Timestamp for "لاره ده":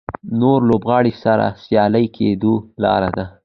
2.83-3.25